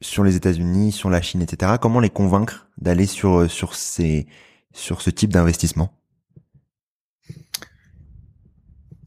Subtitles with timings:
[0.00, 1.72] Sur les États-Unis, sur la Chine, etc.
[1.80, 4.26] Comment les convaincre d'aller sur sur ces
[4.72, 5.92] sur ce type d'investissement?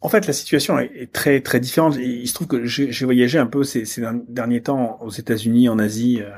[0.02, 1.98] En fait, la situation est, très très différente.
[1.98, 3.84] Il se trouve que j'ai voyagé un peu ces,
[4.30, 6.30] derniers temps aux États-Unis, en Asie, euh,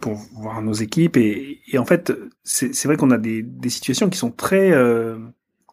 [0.00, 2.12] pour voir nos équipes, et, en fait,
[2.44, 5.18] c'est vrai qu'on a des, situations qui sont très euh,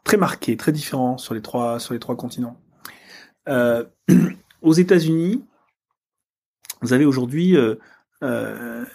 [0.03, 2.59] très marquées, très différentes sur les trois sur les trois continents.
[3.47, 3.83] Euh,
[4.61, 5.43] aux États-Unis,
[6.81, 7.75] vous avez aujourd'hui, euh,
[8.23, 8.85] euh,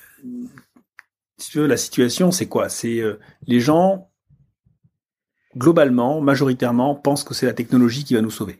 [1.55, 2.69] la situation, c'est quoi?
[2.69, 4.11] C'est euh, les gens
[5.57, 8.59] globalement, majoritairement, pensent que c'est la technologie qui va nous sauver.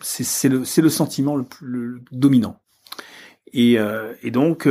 [0.00, 2.60] C'est le, le, sentiment le plus dominant.
[3.52, 3.78] Et,
[4.30, 4.68] donc,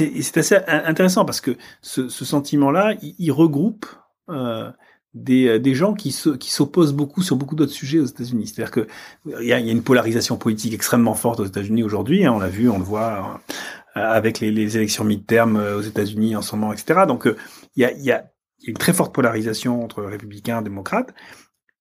[0.00, 3.86] c'est assez intéressant parce que ce, sentiment-là, il, regroupe
[5.16, 8.46] des, des gens qui s'opposent beaucoup sur beaucoup d'autres sujets aux États-Unis.
[8.46, 8.86] C'est-à-dire que
[9.26, 12.24] il y a, y a, une polarisation politique extrêmement forte aux États-Unis aujourd'hui.
[12.24, 13.40] Hein, on l'a vu, on le voit
[13.96, 17.00] euh, avec les, les élections mid-term aux États-Unis en ce moment, etc.
[17.08, 17.28] Donc,
[17.76, 18.24] il y a, y a
[18.66, 21.14] y a une très forte polarisation entre républicains et démocrates.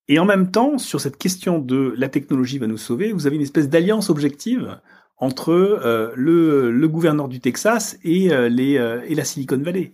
[0.08, 3.36] Et en même temps, sur cette question de la technologie va nous sauver, vous avez
[3.38, 4.80] une espèce d'alliance objective
[5.18, 9.94] entre euh, le, le, gouverneur du Texas et, euh, les, euh, et la Silicon Valley.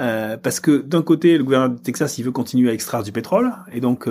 [0.00, 3.12] Euh, parce que d'un côté, le gouverneur du Texas, il veut continuer à extraire du
[3.12, 4.08] pétrole, et donc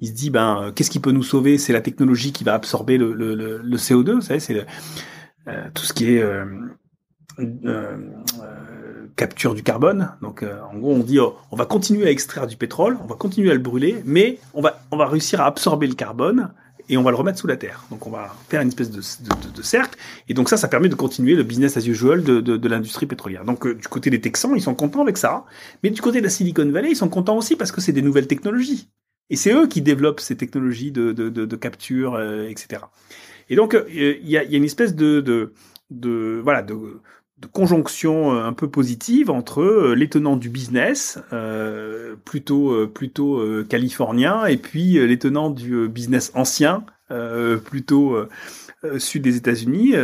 [0.00, 1.58] il se dit, ben, qu'est-ce qui peut nous sauver?
[1.58, 4.66] C'est la technologie qui va absorber le, le, le CO2, vous savez, c'est
[5.74, 6.22] tout ce qui est
[9.16, 10.10] capture du carbone.
[10.22, 13.06] Donc, euh, en gros, on dit, oh, on va continuer à extraire du pétrole, on
[13.06, 16.50] va continuer à le brûler, mais on va, on va réussir à absorber le carbone
[16.88, 17.84] et on va le remettre sous la terre.
[17.90, 19.98] Donc, on va faire une espèce de, de, de, cercle.
[20.28, 23.44] Et donc, ça, ça permet de continuer le business as usual de, de l'industrie pétrolière.
[23.44, 25.44] Donc, euh, du côté des Texans, ils sont contents avec ça.
[25.82, 28.02] Mais du côté de la Silicon Valley, ils sont contents aussi parce que c'est des
[28.02, 28.90] nouvelles technologies.
[29.30, 32.82] Et c'est eux qui développent ces technologies de, de, capture, euh, etc.
[33.48, 35.20] Et donc, il y, a, y, a, une espèce de,
[35.90, 37.00] de voilà, de
[37.38, 43.42] de conjonction euh, un peu positive entre euh, les tenants du business, euh, plutôt plutôt
[43.68, 46.84] californien, et puis les tenants du business ancien,
[47.64, 48.16] plutôt
[48.98, 49.94] sud des États-Unis,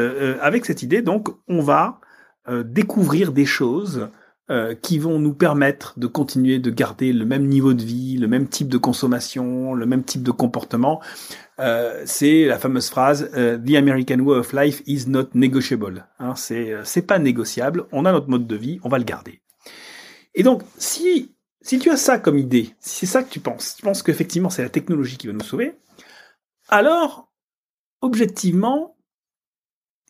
[0.40, 2.00] avec cette idée donc on va
[2.64, 4.08] découvrir des choses
[4.82, 8.48] qui vont nous permettre de continuer de garder le même niveau de vie, le même
[8.48, 11.00] type de consommation, le même type de comportement
[11.60, 16.06] euh, c'est la fameuse phrase euh, The American way of life is not negotiable.
[16.18, 17.86] Hein, c'est euh, c'est pas négociable.
[17.92, 19.42] On a notre mode de vie, on va le garder.
[20.34, 23.76] Et donc, si si tu as ça comme idée, si c'est ça que tu penses,
[23.76, 25.74] tu penses qu'effectivement c'est la technologie qui va nous sauver,
[26.68, 27.30] alors
[28.00, 28.96] objectivement,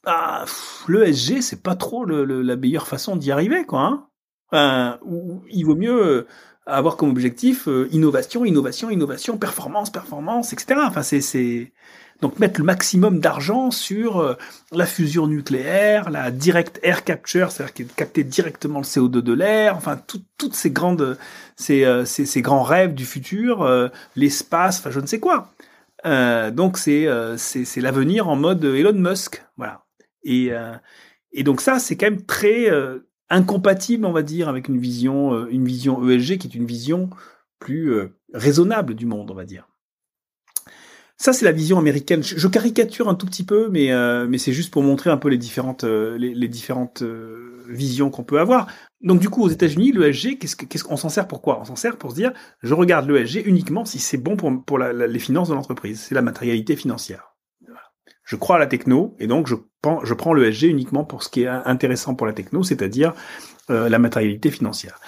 [0.05, 0.45] bah,
[0.87, 3.81] l'ESG c'est pas trop le, la meilleure façon d'y arriver, quoi.
[3.81, 4.10] Hein
[4.53, 6.27] il vaut mieux
[6.71, 10.81] avoir comme objectif euh, innovation, innovation, innovation, performance, performance, etc.
[10.85, 11.73] Enfin, c'est,
[12.21, 14.35] donc mettre le maximum d'argent sur euh,
[14.73, 20.01] la fusion nucléaire, la direct air capture, c'est-à-dire capter directement le CO2 de l'air, enfin
[20.37, 21.19] toutes ces grandes,
[21.57, 25.51] ces, euh, ces, grands rêves du futur, l'espace, enfin je ne sais quoi.
[26.53, 27.07] donc c'est,
[27.37, 29.85] c'est, c'est l'avenir en mode Elon Musk, voilà.
[30.23, 30.51] Et,
[31.33, 32.69] et donc ça, c'est quand même très
[33.31, 37.11] incompatible, on va dire, avec une vision, euh, une vision ESG qui est une vision
[37.59, 39.69] plus euh, raisonnable du monde, on va dire.
[41.17, 42.23] Ça, c'est la vision américaine.
[42.23, 45.29] Je, caricature un tout petit peu, mais euh, mais c'est juste pour montrer un peu
[45.29, 47.03] les différentes les, différentes
[47.69, 48.69] visions qu'on peut avoir.
[49.03, 52.13] Donc du coup, aux États-Unis, l'ESG, qu'est-ce qu'on s'en sert pourquoi On s'en sert pour
[52.13, 52.33] se dire,
[52.63, 56.01] je regarde l'ESG uniquement si c'est bon pour les finances de l'entreprise.
[56.01, 57.31] C'est la matérialité financière
[58.31, 59.57] je crois à la techno et donc je
[60.03, 63.15] je prends l'ESG uniquement pour ce qui est intéressant pour la techno, c'est-à-dire
[63.71, 65.01] euh, la matérialité financière.